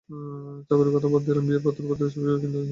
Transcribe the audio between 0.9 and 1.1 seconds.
কথা